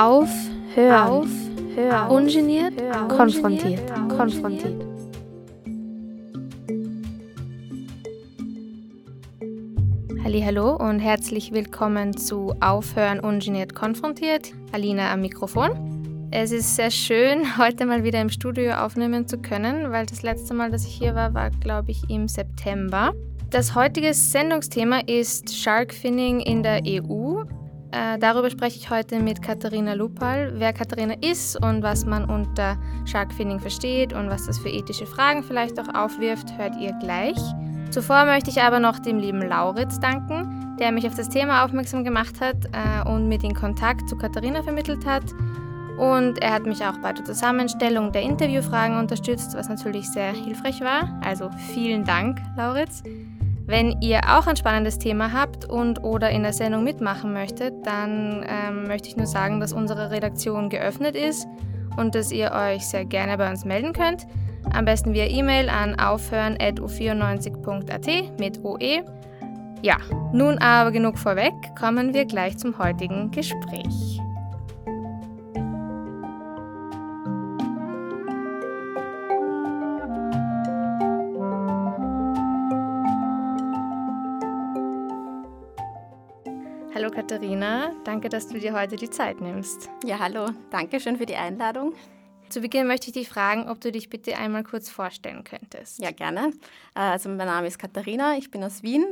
[0.00, 0.30] Auf,
[0.76, 1.28] hören, auf,
[1.74, 2.08] hören.
[2.08, 3.08] ungeniert, hören.
[3.08, 4.80] konfrontiert, konfrontiert.
[10.22, 14.52] Hallo und herzlich willkommen zu Aufhören ungeniert konfrontiert.
[14.70, 16.28] Alina am Mikrofon.
[16.30, 20.54] Es ist sehr schön, heute mal wieder im Studio aufnehmen zu können, weil das letzte
[20.54, 23.14] Mal, dass ich hier war, war, glaube ich, im September.
[23.50, 27.17] Das heutige Sendungsthema ist Sharkfinning in der EU.
[27.90, 32.76] Äh, darüber spreche ich heute mit Katharina Lupal, wer Katharina ist und was man unter
[33.06, 37.38] Sharkfinning versteht und was das für ethische Fragen vielleicht auch aufwirft, hört ihr gleich.
[37.90, 42.04] Zuvor möchte ich aber noch dem lieben Lauritz danken, der mich auf das Thema aufmerksam
[42.04, 45.24] gemacht hat äh, und mir den Kontakt zu Katharina vermittelt hat.
[45.98, 50.80] Und er hat mich auch bei der Zusammenstellung der Interviewfragen unterstützt, was natürlich sehr hilfreich
[50.82, 51.18] war.
[51.24, 53.02] Also vielen Dank, Lauritz.
[53.68, 58.42] Wenn ihr auch ein spannendes Thema habt und oder in der Sendung mitmachen möchtet, dann
[58.48, 61.46] ähm, möchte ich nur sagen, dass unsere Redaktion geöffnet ist
[61.98, 64.26] und dass ihr euch sehr gerne bei uns melden könnt.
[64.72, 69.04] Am besten via E-Mail an aufhören.u94.at mit OE.
[69.82, 69.98] Ja,
[70.32, 74.18] nun aber genug vorweg, kommen wir gleich zum heutigen Gespräch.
[87.28, 89.90] Katharina, danke, dass du dir heute die Zeit nimmst.
[90.02, 91.92] Ja, hallo, danke schön für die Einladung.
[92.48, 95.98] Zu Beginn möchte ich dich fragen, ob du dich bitte einmal kurz vorstellen könntest.
[95.98, 96.54] Ja, gerne.
[96.94, 99.04] Äh, also mein Name ist Katharina, ich bin aus Wien.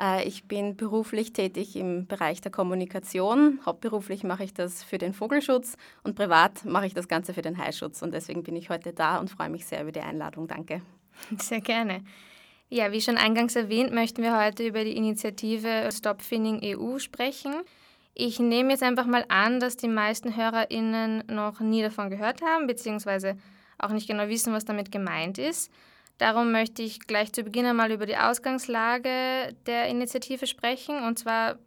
[0.00, 3.58] Äh, ich bin beruflich tätig im Bereich der Kommunikation.
[3.66, 7.58] Hauptberuflich mache ich das für den Vogelschutz und privat mache ich das Ganze für den
[7.58, 8.02] Haischutz.
[8.02, 10.46] Und deswegen bin ich heute da und freue mich sehr über die Einladung.
[10.46, 10.80] Danke.
[11.36, 12.04] Sehr gerne.
[12.70, 17.54] Ja, wie schon eingangs erwähnt, möchten wir heute über die Initiative Stop Finning EU sprechen.
[18.12, 22.66] Ich nehme jetzt einfach mal an, dass die meisten HörerInnen noch nie davon gehört haben,
[22.66, 23.38] beziehungsweise
[23.78, 25.72] auch nicht genau wissen, was damit gemeint ist.
[26.18, 31.58] Darum möchte ich gleich zu Beginn einmal über die Ausgangslage der Initiative sprechen, und zwar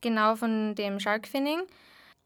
[0.00, 1.60] genau von dem Sharkfinning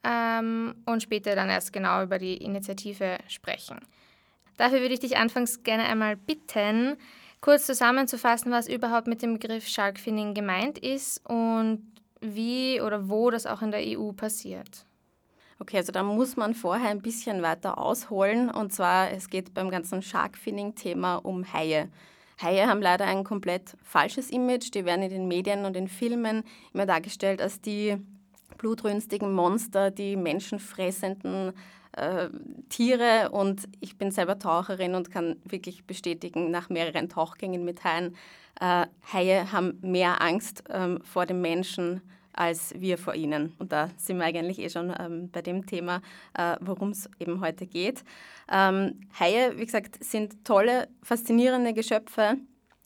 [0.05, 3.81] ähm, und später dann erst genau über die Initiative sprechen.
[4.56, 6.97] Dafür würde ich dich anfangs gerne einmal bitten,
[7.41, 11.87] kurz zusammenzufassen, was überhaupt mit dem Begriff Sharkfinning gemeint ist und
[12.21, 14.84] wie oder wo das auch in der EU passiert.
[15.59, 18.50] Okay, also da muss man vorher ein bisschen weiter ausholen.
[18.50, 21.91] Und zwar, es geht beim ganzen Sharkfinning-Thema um Haie.
[22.41, 24.71] Haie haben leider ein komplett falsches Image.
[24.73, 27.99] Die werden in den Medien und in Filmen immer dargestellt als die
[28.56, 31.53] blutrünstigen Monster, die menschenfressenden
[31.93, 32.28] äh,
[32.69, 38.17] Tiere und ich bin selber Taucherin und kann wirklich bestätigen, nach mehreren Tauchgängen mit Haien,
[38.61, 42.03] äh, Haie haben mehr Angst ähm, vor dem Menschen
[42.33, 43.55] als wir vor ihnen.
[43.59, 46.00] Und da sind wir eigentlich eh schon ähm, bei dem Thema,
[46.34, 48.05] äh, worum es eben heute geht.
[48.50, 52.37] Ähm, Haie, wie gesagt, sind tolle, faszinierende Geschöpfe,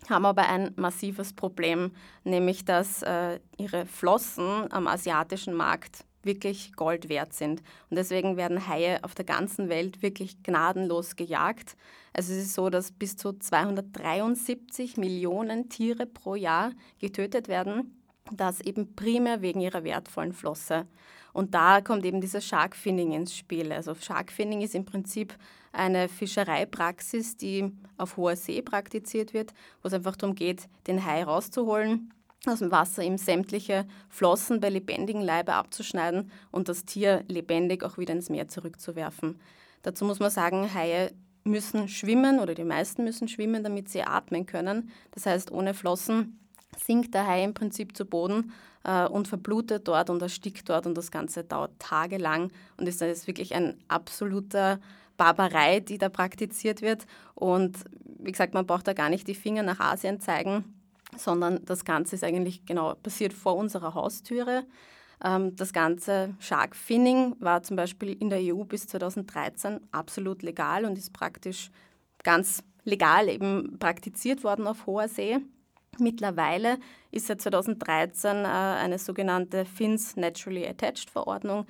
[0.09, 1.93] haben aber ein massives Problem,
[2.25, 7.63] nämlich dass äh, ihre Flossen am asiatischen Markt wirklich Gold wert sind.
[7.91, 11.77] Und deswegen werden Haie auf der ganzen Welt wirklich gnadenlos gejagt.
[12.13, 18.01] Also es ist so, dass bis zu 273 Millionen Tiere pro Jahr getötet werden.
[18.31, 20.87] Das eben primär wegen ihrer wertvollen Flosse.
[21.33, 23.73] Und da kommt eben dieses Sharkfinning ins Spiel.
[23.73, 25.35] Also Sharkfinning ist im Prinzip
[25.73, 29.53] eine Fischereipraxis, die auf hoher See praktiziert wird,
[29.83, 32.13] wo es einfach darum geht, den Hai rauszuholen
[32.53, 37.99] aus dem Wasser ihm sämtliche Flossen bei lebendigem Leibe abzuschneiden und das Tier lebendig auch
[37.99, 39.41] wieder ins Meer zurückzuwerfen.
[39.83, 41.13] Dazu muss man sagen, Haie
[41.45, 44.91] müssen schwimmen oder die meisten müssen schwimmen, damit sie atmen können.
[45.13, 46.41] Das heißt, ohne Flossen
[46.77, 48.53] sinkt der Hai im Prinzip zu Boden
[48.85, 53.27] äh, und verblutet dort und erstickt dort und das Ganze dauert tagelang und ist, ist
[53.27, 54.81] wirklich ein absoluter
[55.17, 57.07] Barbarei, die da praktiziert wird.
[57.35, 57.77] Und
[58.19, 60.65] wie gesagt, man braucht da gar nicht die Finger nach Asien zeigen
[61.19, 64.65] sondern das Ganze ist eigentlich genau passiert vor unserer Haustüre.
[65.23, 70.85] Ähm, das ganze Shark Finning war zum Beispiel in der EU bis 2013 absolut legal
[70.85, 71.71] und ist praktisch
[72.23, 75.39] ganz legal eben praktiziert worden auf hoher See.
[75.99, 76.79] Mittlerweile
[77.11, 81.67] ist seit 2013 äh, eine sogenannte FINS Naturally Attached Verordnung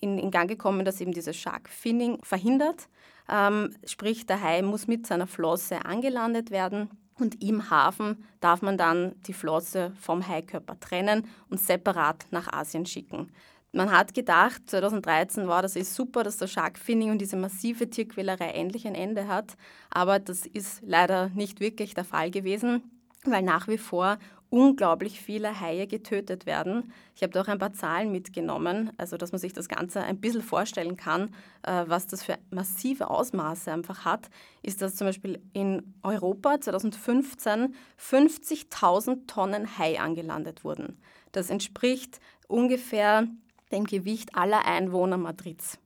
[0.00, 2.88] in, Gang gekommen, dass eben dieses Shark Finning verhindert.
[3.28, 8.78] Ähm, sprich, der Hai muss mit seiner Flosse angelandet werden und im Hafen darf man
[8.78, 13.30] dann die Flosse vom Haikörper trennen und separat nach Asien schicken.
[13.74, 18.48] Man hat gedacht, 2013 war das ist super, dass der Sharkfinning und diese massive Tierquälerei
[18.50, 19.56] endlich ein Ende hat,
[19.88, 22.82] aber das ist leider nicht wirklich der Fall gewesen,
[23.24, 24.18] weil nach wie vor
[24.52, 26.92] unglaublich viele Haie getötet werden.
[27.16, 30.20] Ich habe da auch ein paar Zahlen mitgenommen, also dass man sich das Ganze ein
[30.20, 34.28] bisschen vorstellen kann, äh, was das für massive Ausmaße einfach hat,
[34.62, 40.98] ist, dass zum Beispiel in Europa 2015 50.000 Tonnen Hai angelandet wurden.
[41.32, 43.26] Das entspricht ungefähr
[43.72, 45.78] dem Gewicht aller Einwohner Madrids.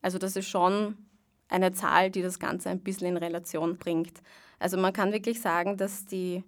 [0.00, 0.96] Also das ist schon
[1.48, 4.22] eine Zahl, die das Ganze ein bisschen in Relation bringt.
[4.58, 6.42] Also man kann wirklich sagen, dass die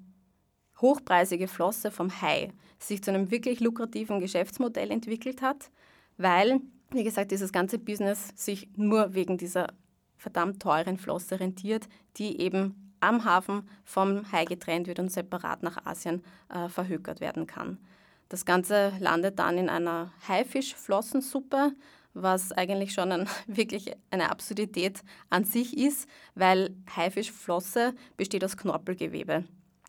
[0.80, 5.70] hochpreisige Flosse vom Hai sich zu einem wirklich lukrativen Geschäftsmodell entwickelt hat,
[6.18, 9.68] weil, wie gesagt, dieses ganze Business sich nur wegen dieser
[10.16, 15.84] verdammt teuren Flosse rentiert, die eben am Hafen vom Hai getrennt wird und separat nach
[15.84, 17.78] Asien äh, verhökert werden kann.
[18.28, 21.72] Das Ganze landet dann in einer Haifischflossensuppe,
[22.14, 29.44] was eigentlich schon ein, wirklich eine Absurdität an sich ist, weil Haifischflosse besteht aus Knorpelgewebe.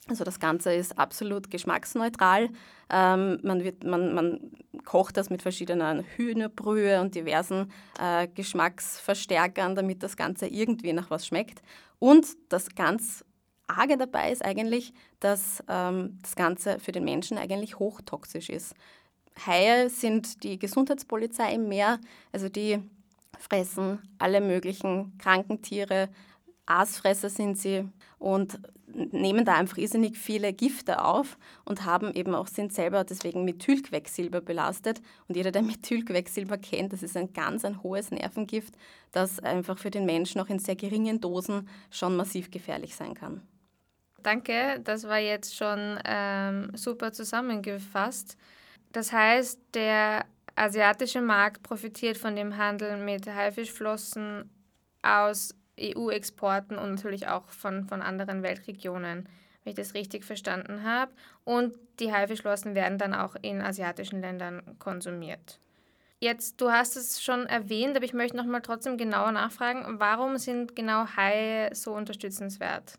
[0.10, 2.50] Also das Ganze ist absolut geschmacksneutral.
[2.90, 4.40] Ähm, man, wird, man, man
[4.86, 11.28] kocht das mit verschiedenen Hühnerbrühe und diversen äh, Geschmacksverstärkern, damit das Ganze irgendwie nach was
[11.28, 11.62] schmeckt.
[12.00, 13.26] Und das ganz
[13.68, 18.74] Arge dabei ist eigentlich, dass ähm, das Ganze für den Menschen eigentlich hochtoxisch ist.
[19.46, 22.00] Haie sind die Gesundheitspolizei im Meer,
[22.32, 22.80] also die
[23.38, 26.10] fressen alle möglichen kranken Tiere,
[26.66, 27.90] Aasfresser sind sie
[28.20, 33.46] und nehmen da einfach irrsinnig viele Gifte auf und haben eben auch, sind selber deswegen
[33.46, 35.02] Methylquecksilber belastet.
[35.28, 38.74] Und jeder, der Methylquecksilber kennt, das ist ein ganz ein hohes Nervengift,
[39.12, 43.42] das einfach für den Menschen auch in sehr geringen Dosen schon massiv gefährlich sein kann.
[44.24, 48.36] Danke, das war jetzt schon ähm, super zusammengefasst.
[48.92, 50.26] Das heißt, der
[50.56, 54.50] asiatische Markt profitiert von dem Handel mit Haifischflossen
[55.04, 59.28] aus EU-Exporten und natürlich auch von, von anderen Weltregionen,
[59.64, 61.12] wenn ich das richtig verstanden habe.
[61.44, 65.60] Und die Haifischflossen werden dann auch in asiatischen Ländern konsumiert.
[66.20, 70.38] Jetzt, du hast es schon erwähnt, aber ich möchte noch mal trotzdem genauer nachfragen, warum
[70.38, 72.98] sind genau Haie so unterstützenswert?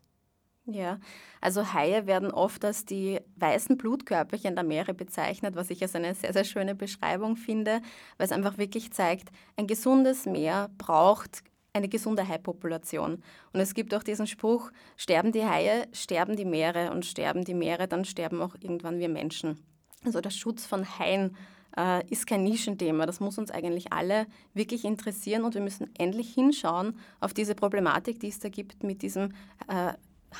[0.65, 0.99] Ja,
[1.41, 6.13] also Haie werden oft als die weißen Blutkörperchen der Meere bezeichnet, was ich als eine
[6.13, 7.81] sehr, sehr schöne Beschreibung finde,
[8.17, 11.43] weil es einfach wirklich zeigt, ein gesundes Meer braucht
[11.73, 13.23] eine gesunde Haipopulation.
[13.53, 17.53] Und es gibt auch diesen Spruch, sterben die Haie, sterben die Meere und sterben die
[17.53, 19.59] Meere, dann sterben auch irgendwann wir Menschen.
[20.05, 21.35] Also der Schutz von Haien
[21.77, 23.05] äh, ist kein Nischenthema.
[23.05, 28.19] Das muss uns eigentlich alle wirklich interessieren und wir müssen endlich hinschauen auf diese Problematik,
[28.19, 29.33] die es da gibt mit diesem
[29.67, 29.93] äh,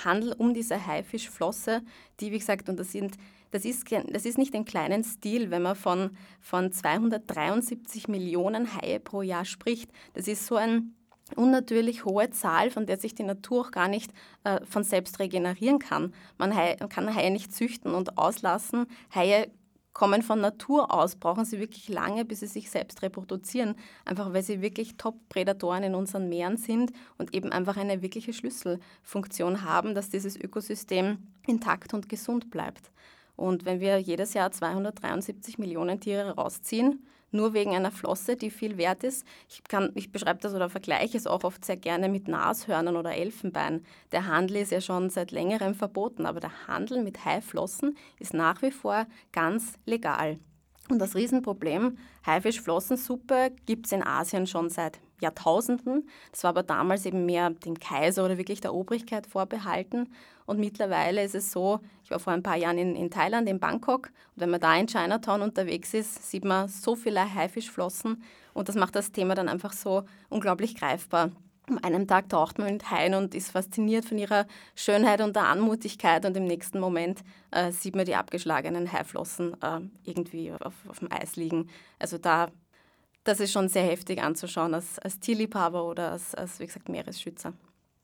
[0.04, 1.82] Handel um diese Haifischflosse,
[2.20, 3.18] die, wie gesagt, und das sind
[3.52, 9.00] das ist, das ist nicht ein kleinen Stil, wenn man von, von 273 Millionen Haie
[9.00, 9.92] pro Jahr spricht.
[10.14, 10.94] Das ist so ein
[11.36, 14.12] unnatürlich hohe Zahl, von der sich die Natur auch gar nicht
[14.44, 16.14] äh, von selbst regenerieren kann.
[16.38, 18.86] Man Haie, kann Haie nicht züchten und auslassen.
[19.14, 19.52] Haie
[19.94, 24.44] kommen von Natur aus, brauchen sie wirklich lange, bis sie sich selbst reproduzieren, einfach weil
[24.44, 30.10] sie wirklich Top-Prädatoren in unseren Meeren sind und eben einfach eine wirkliche Schlüsselfunktion haben, dass
[30.10, 31.18] dieses Ökosystem
[31.48, 32.92] intakt und gesund bleibt.
[33.36, 38.78] Und wenn wir jedes Jahr 273 Millionen Tiere rausziehen, nur wegen einer Flosse, die viel
[38.78, 39.26] wert ist.
[39.48, 43.16] Ich, kann, ich beschreibe das oder vergleiche es auch oft sehr gerne mit Nashörnern oder
[43.16, 43.86] Elfenbein.
[44.12, 48.62] Der Handel ist ja schon seit längerem verboten, aber der Handel mit Haiflossen ist nach
[48.62, 50.39] wie vor ganz legal.
[50.89, 56.10] Und das Riesenproblem, Haifischflossensuppe gibt es in Asien schon seit Jahrtausenden.
[56.32, 60.10] Das war aber damals eben mehr dem Kaiser oder wirklich der Obrigkeit vorbehalten.
[60.50, 63.60] Und mittlerweile ist es so, ich war vor ein paar Jahren in, in Thailand, in
[63.60, 68.24] Bangkok, und wenn man da in Chinatown unterwegs ist, sieht man so viele Haifischflossen
[68.56, 71.29] und das macht das Thema dann einfach so unglaublich greifbar.
[71.68, 75.44] Am einen Tag taucht man mit Haien und ist fasziniert von ihrer Schönheit und der
[75.44, 77.20] Anmutigkeit und im nächsten Moment
[77.51, 81.70] äh, sieht man die abgeschlagenen Haiflossen äh, irgendwie auf, auf dem Eis liegen.
[82.00, 82.50] Also da,
[83.24, 87.53] das ist schon sehr heftig anzuschauen als, als Tierliebhaber oder als, als, wie gesagt, Meeresschützer.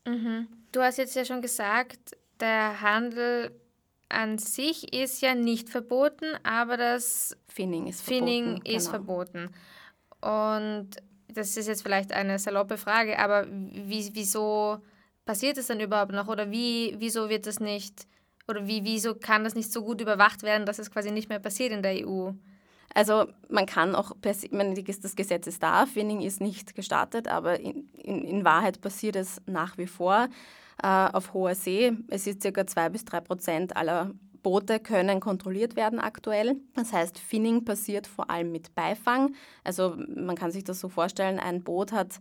[0.06, 0.46] Mhm.
[0.70, 3.50] Du hast jetzt ja schon gesagt, der Handel
[4.08, 8.66] an sich ist ja nicht verboten, aber das Finning ist Finning verboten.
[8.66, 8.90] Ist genau.
[8.90, 9.50] verboten.
[10.20, 10.90] Und
[11.28, 14.78] das ist jetzt vielleicht eine saloppe Frage, aber wie, wieso
[15.24, 16.28] passiert es dann überhaupt noch?
[16.28, 18.06] Oder wie, wieso wird das nicht,
[18.48, 21.40] oder wie, wieso kann das nicht so gut überwacht werden, dass es quasi nicht mehr
[21.40, 22.30] passiert in der EU?
[22.96, 24.40] Also man kann auch, das
[25.16, 29.76] Gesetz ist da, Finning ist nicht gestartet, aber in, in, in Wahrheit passiert es nach
[29.76, 30.28] wie vor
[30.82, 31.92] äh, auf hoher See.
[32.08, 32.66] Es ist ca.
[32.66, 34.12] 2 bis 3 Prozent aller
[34.42, 36.56] Boote können kontrolliert werden aktuell.
[36.74, 39.34] Das heißt, Finning passiert vor allem mit Beifang.
[39.62, 42.18] Also man kann sich das so vorstellen, ein Boot hat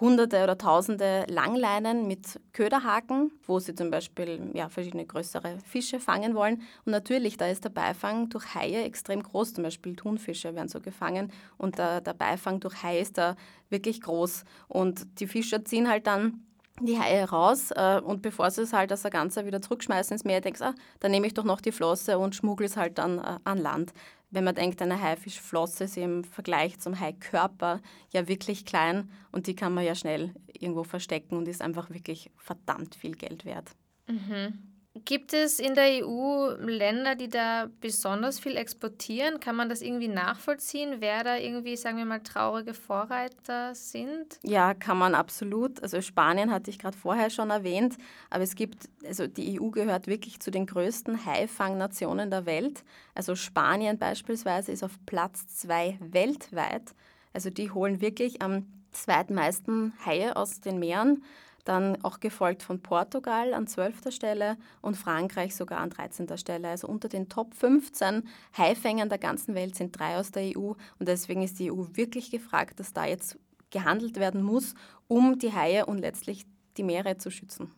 [0.00, 6.34] hunderte oder tausende Langleinen mit Köderhaken, wo sie zum Beispiel ja, verschiedene größere Fische fangen
[6.34, 6.62] wollen.
[6.84, 9.54] Und natürlich, da ist der Beifang durch Haie extrem groß.
[9.54, 13.36] Zum Beispiel Thunfische werden so gefangen und der, der Beifang durch Haie ist da
[13.68, 14.44] wirklich groß.
[14.68, 16.44] Und die Fischer ziehen halt dann
[16.80, 20.40] die Haie raus äh, und bevor sie es halt das Ganze wieder zurückschmeißen ins Meer,
[20.40, 23.18] denkst du, ah, dann nehme ich doch noch die Flosse und schmuggle es halt dann
[23.18, 23.92] äh, an Land
[24.30, 29.56] wenn man denkt, eine Haifischflosse ist im Vergleich zum Haikörper ja wirklich klein und die
[29.56, 33.70] kann man ja schnell irgendwo verstecken und ist einfach wirklich verdammt viel Geld wert.
[34.06, 34.69] Mhm.
[35.04, 39.38] Gibt es in der EU Länder, die da besonders viel exportieren?
[39.38, 44.40] Kann man das irgendwie nachvollziehen, wer da irgendwie, sagen wir mal, traurige Vorreiter sind?
[44.42, 45.80] Ja, kann man absolut.
[45.80, 47.98] Also Spanien hatte ich gerade vorher schon erwähnt,
[48.30, 52.82] aber es gibt, also die EU gehört wirklich zu den größten Haifangnationen der Welt.
[53.14, 56.96] Also Spanien beispielsweise ist auf Platz zwei weltweit.
[57.32, 61.22] Also die holen wirklich am zweitmeisten Haie aus den Meeren
[61.70, 64.12] dann auch gefolgt von Portugal an 12.
[64.12, 66.36] Stelle und Frankreich sogar an 13.
[66.36, 66.68] Stelle.
[66.68, 71.08] Also unter den Top 15 Haifängern der ganzen Welt sind drei aus der EU und
[71.08, 73.38] deswegen ist die EU wirklich gefragt, dass da jetzt
[73.70, 74.74] gehandelt werden muss,
[75.06, 76.44] um die Haie und letztlich
[76.76, 77.72] die Meere zu schützen.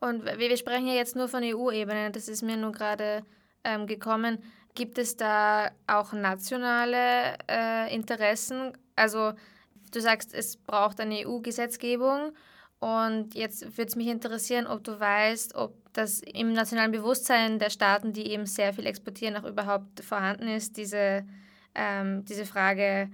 [0.00, 3.22] Und wir sprechen ja jetzt nur von EU-Ebene, das ist mir nur gerade
[3.62, 4.42] ähm, gekommen.
[4.74, 8.72] Gibt es da auch nationale äh, Interessen?
[8.96, 9.32] Also
[9.92, 12.32] du sagst, es braucht eine EU-Gesetzgebung
[12.78, 17.70] und jetzt würde es mich interessieren, ob du weißt, ob das im nationalen Bewusstsein der
[17.70, 21.24] Staaten, die eben sehr viel exportieren, auch überhaupt vorhanden ist, diese,
[21.74, 23.10] ähm, diese Frage.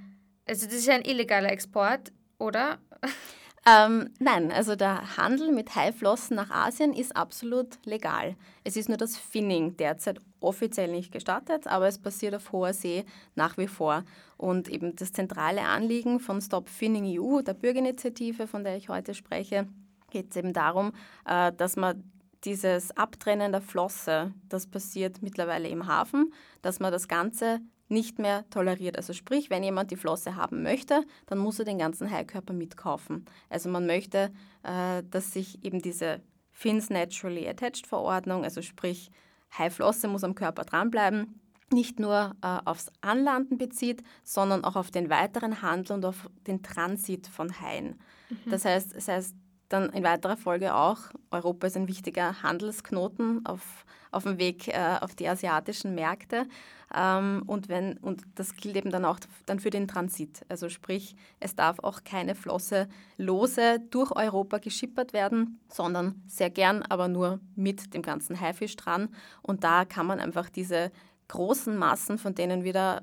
[0.46, 2.78] Also das ist ja ein illegaler Export, oder?
[3.64, 8.34] Ähm, nein, also der Handel mit Haiflossen nach Asien ist absolut legal.
[8.64, 13.04] Es ist nur das Finning derzeit offiziell nicht gestattet, aber es passiert auf hoher See
[13.36, 14.02] nach wie vor.
[14.36, 19.14] Und eben das zentrale Anliegen von Stop Finning EU, der Bürgerinitiative, von der ich heute
[19.14, 19.68] spreche,
[20.10, 20.92] geht es eben darum,
[21.24, 22.02] äh, dass man
[22.44, 27.60] dieses Abtrennen der Flosse, das passiert mittlerweile im Hafen, dass man das Ganze
[27.92, 28.96] nicht mehr toleriert.
[28.96, 33.26] Also sprich, wenn jemand die Flosse haben möchte, dann muss er den ganzen Haikörper mitkaufen.
[33.48, 34.32] Also man möchte,
[34.64, 36.20] äh, dass sich eben diese
[36.50, 39.10] Fins Naturally Attached Verordnung, also sprich
[39.56, 41.40] Haiflosse muss am Körper dranbleiben,
[41.72, 46.62] nicht nur äh, aufs Anlanden bezieht, sondern auch auf den weiteren Handel und auf den
[46.62, 47.98] Transit von Haien.
[48.28, 48.50] Mhm.
[48.50, 49.36] Das heißt, das heißt
[49.72, 50.98] dann in weiterer Folge auch,
[51.30, 56.46] Europa ist ein wichtiger Handelsknoten auf, auf dem Weg äh, auf die asiatischen Märkte.
[56.94, 60.42] Ähm, und, wenn, und das gilt eben dann auch dann für den Transit.
[60.48, 66.82] Also sprich, es darf auch keine Flosse lose durch Europa geschippert werden, sondern sehr gern,
[66.82, 69.08] aber nur mit dem ganzen Haifisch dran.
[69.40, 70.92] Und da kann man einfach diese
[71.28, 73.00] großen Massen, von denen äh,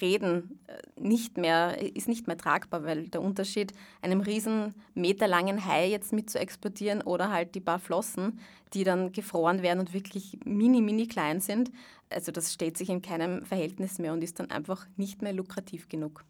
[0.00, 5.88] reden, äh, nicht mehr, ist nicht mehr tragbar, weil der Unterschied, einem riesen meterlangen Hai
[5.88, 8.40] jetzt mit zu exportieren oder halt die paar Flossen,
[8.72, 11.70] die dann gefroren werden und wirklich mini, mini klein sind,
[12.10, 15.88] also das steht sich in keinem Verhältnis mehr und ist dann einfach nicht mehr lukrativ
[15.88, 16.24] genug.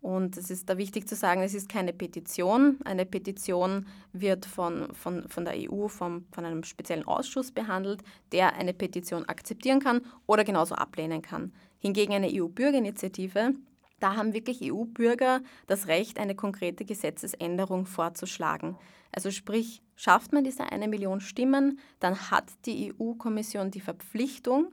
[0.01, 2.77] Und es ist da wichtig zu sagen, es ist keine Petition.
[2.85, 8.53] Eine Petition wird von, von, von der EU, vom, von einem speziellen Ausschuss behandelt, der
[8.53, 11.51] eine Petition akzeptieren kann oder genauso ablehnen kann.
[11.79, 13.53] Hingegen eine EU-Bürgerinitiative,
[13.99, 18.77] da haben wirklich EU-Bürger das Recht, eine konkrete Gesetzesänderung vorzuschlagen.
[19.11, 24.71] Also sprich, schafft man diese eine Million Stimmen, dann hat die EU-Kommission die Verpflichtung,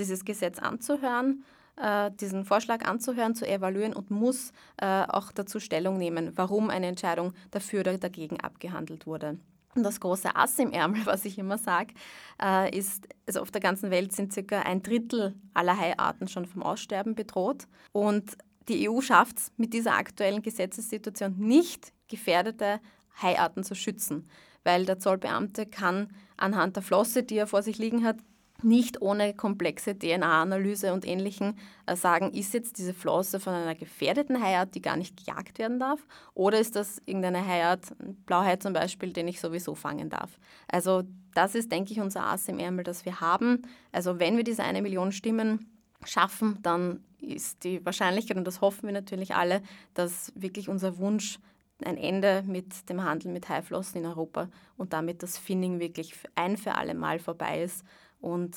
[0.00, 1.44] dieses Gesetz anzuhören,
[1.76, 6.86] äh, diesen Vorschlag anzuhören, zu evaluieren und muss äh, auch dazu Stellung nehmen, warum eine
[6.86, 9.38] Entscheidung dafür oder dagegen abgehandelt wurde.
[9.76, 11.94] Und das große Ass im Ärmel, was ich immer sage,
[12.42, 16.62] äh, ist, also auf der ganzen Welt sind circa ein Drittel aller Haiarten schon vom
[16.62, 17.66] Aussterben bedroht.
[17.92, 18.36] Und
[18.68, 22.80] die EU schafft es mit dieser aktuellen Gesetzessituation nicht, gefährdete
[23.22, 24.28] Haiarten zu schützen,
[24.64, 28.16] weil der Zollbeamte kann anhand der Flosse, die er vor sich liegen hat,
[28.62, 31.54] nicht ohne komplexe DNA-Analyse und Ähnlichem
[31.86, 35.78] äh, sagen, ist jetzt diese Flosse von einer gefährdeten Haiart, die gar nicht gejagt werden
[35.78, 36.00] darf,
[36.34, 37.94] oder ist das irgendeine Haiart,
[38.26, 40.38] Blauhai zum Beispiel, den ich sowieso fangen darf.
[40.68, 41.02] Also
[41.34, 43.62] das ist, denke ich, unser Ass im Ärmel, das wir haben.
[43.92, 45.70] Also wenn wir diese eine Million Stimmen
[46.04, 49.62] schaffen, dann ist die Wahrscheinlichkeit, und das hoffen wir natürlich alle,
[49.94, 51.38] dass wirklich unser Wunsch
[51.84, 56.56] ein Ende mit dem Handel mit Haiflossen in Europa und damit das Finning wirklich ein
[56.56, 57.84] für alle Mal vorbei ist
[58.20, 58.56] und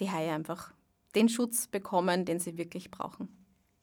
[0.00, 0.72] die Haie einfach
[1.14, 3.28] den Schutz bekommen, den sie wirklich brauchen.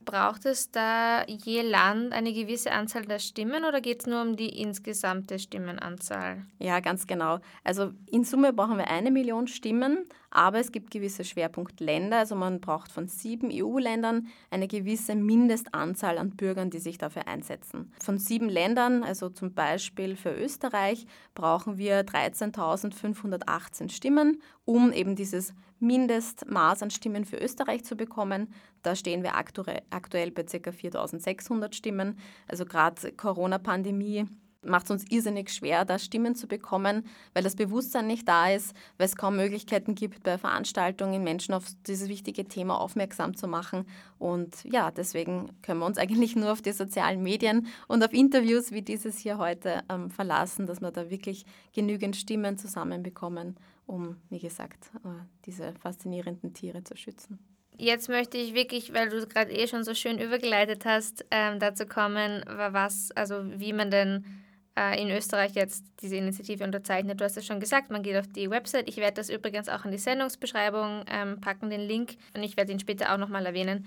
[0.06, 4.36] Braucht es da je Land eine gewisse Anzahl der Stimmen oder geht es nur um
[4.36, 6.46] die insgesamte Stimmenanzahl?
[6.60, 7.40] Ja, ganz genau.
[7.64, 12.18] Also in Summe brauchen wir eine Million Stimmen, aber es gibt gewisse Schwerpunktländer.
[12.18, 17.92] Also man braucht von sieben EU-Ländern eine gewisse Mindestanzahl an Bürgern, die sich dafür einsetzen.
[18.00, 21.06] Von sieben Ländern, also zum Beispiel für Österreich,
[21.36, 28.54] brauchen wir 13.518 Stimmen, um eben dieses Mindestmaß an Stimmen für Österreich zu bekommen.
[28.84, 30.70] Da stehen wir aktuell bei ca.
[30.70, 32.18] 4.600 Stimmen.
[32.48, 34.28] Also gerade Corona-Pandemie
[34.64, 38.76] macht es uns irrsinnig schwer, da Stimmen zu bekommen, weil das Bewusstsein nicht da ist,
[38.98, 43.86] weil es kaum Möglichkeiten gibt, bei Veranstaltungen Menschen auf dieses wichtige Thema aufmerksam zu machen.
[44.20, 48.72] Und ja, deswegen können wir uns eigentlich nur auf die sozialen Medien und auf Interviews
[48.72, 53.56] wie dieses hier heute ähm, verlassen, dass wir da wirklich genügend Stimmen zusammenbekommen,
[53.92, 55.10] um, wie gesagt, äh,
[55.46, 57.40] diese faszinierenden Tiere zu schützen.
[57.78, 61.86] Jetzt möchte ich wirklich, weil du gerade eh schon so schön übergeleitet hast, ähm, dazu
[61.86, 64.26] kommen, was, also wie man denn
[64.78, 67.20] äh, in Österreich jetzt diese Initiative unterzeichnet.
[67.20, 68.88] Du hast es schon gesagt, man geht auf die Website.
[68.88, 72.72] Ich werde das übrigens auch in die Sendungsbeschreibung ähm, packen, den Link, und ich werde
[72.72, 73.86] ihn später auch nochmal erwähnen.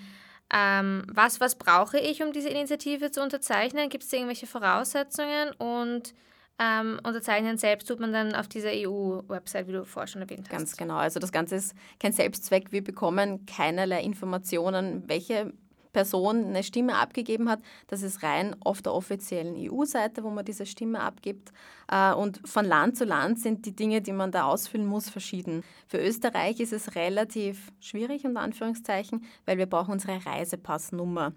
[0.52, 3.88] Ähm, was, was brauche ich, um diese Initiative zu unterzeichnen?
[3.88, 5.52] Gibt es irgendwelche Voraussetzungen?
[5.52, 6.14] Und
[6.58, 10.50] ähm, unterzeichnen selbst tut man dann auf dieser EU-Website, wie du vorher schon erwähnt hast.
[10.50, 10.96] Ganz genau.
[10.96, 12.70] Also das Ganze ist kein Selbstzweck.
[12.70, 15.52] Wir bekommen keinerlei Informationen, welche
[15.92, 17.60] Person eine Stimme abgegeben hat.
[17.86, 21.52] Das ist rein auf der offiziellen EU-Seite, wo man diese Stimme abgibt.
[21.90, 25.64] Äh, und von Land zu Land sind die Dinge, die man da ausfüllen muss, verschieden.
[25.86, 31.32] Für Österreich ist es relativ schwierig, unter Anführungszeichen, weil wir brauchen unsere Reisepassnummer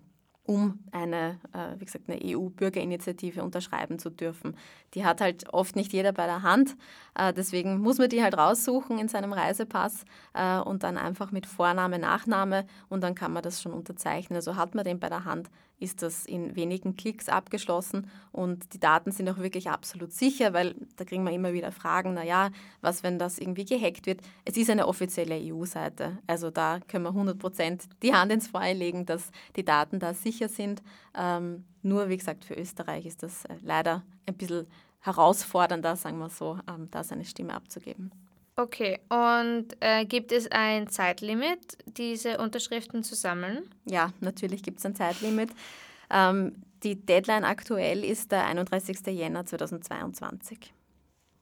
[0.47, 4.55] um eine, äh, wie gesagt, eine EU-Bürgerinitiative unterschreiben zu dürfen.
[4.93, 6.77] Die hat halt oft nicht jeder bei der Hand.
[7.15, 11.45] Äh, deswegen muss man die halt raussuchen in seinem Reisepass äh, und dann einfach mit
[11.45, 14.37] Vorname, Nachname und dann kann man das schon unterzeichnen.
[14.37, 18.79] Also hat man den bei der Hand, ist das in wenigen Klicks abgeschlossen und die
[18.79, 22.49] Daten sind auch wirklich absolut sicher, weil da kriegen wir immer wieder Fragen, naja,
[22.81, 24.21] was, wenn das irgendwie gehackt wird?
[24.45, 28.73] Es ist eine offizielle EU-Seite, also da können wir 100 Prozent die Hand ins Feuer
[28.73, 30.81] legen, dass die Daten da sicher sind.
[31.15, 34.67] Ähm, nur, wie gesagt, für Österreich ist das äh, leider ein bisschen
[35.01, 38.11] herausfordernder, sagen wir so, ähm, da seine Stimme abzugeben.
[38.55, 43.69] Okay, und äh, gibt es ein Zeitlimit, diese Unterschriften zu sammeln?
[43.85, 45.51] Ja, natürlich gibt es ein Zeitlimit.
[46.09, 49.05] Ähm, die Deadline aktuell ist der 31.
[49.07, 50.73] Jänner 2022.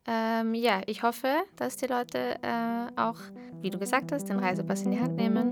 [0.05, 3.17] ähm, ja, ich hoffe, dass die Leute äh, auch,
[3.61, 5.51] wie du gesagt hast, den Reisepass in die Hand nehmen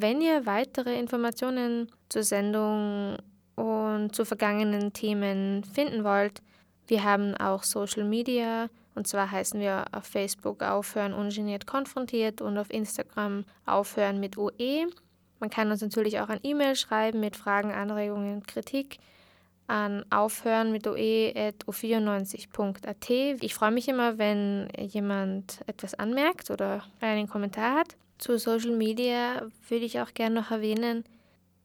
[0.00, 3.16] Wenn ihr weitere Informationen zur Sendung
[3.56, 6.40] und zu vergangenen Themen finden wollt,
[6.86, 12.58] wir haben auch Social Media und zwar heißen wir auf Facebook Aufhören ungeniert konfrontiert und
[12.58, 14.86] auf Instagram Aufhören mit OE.
[15.40, 18.98] Man kann uns natürlich auch ein E-Mail schreiben mit Fragen, Anregungen, Kritik
[19.66, 23.10] an aufhören mit oe.o94.at.
[23.42, 27.96] Ich freue mich immer, wenn jemand etwas anmerkt oder einen Kommentar hat.
[28.18, 31.04] Zu Social Media würde ich auch gerne noch erwähnen,